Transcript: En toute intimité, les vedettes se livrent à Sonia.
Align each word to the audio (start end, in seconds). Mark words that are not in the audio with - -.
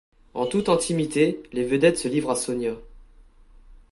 En 0.33 0.47
toute 0.47 0.67
intimité, 0.69 1.43
les 1.53 1.63
vedettes 1.63 1.99
se 1.99 2.07
livrent 2.07 2.31
à 2.31 2.35
Sonia. 2.35 2.73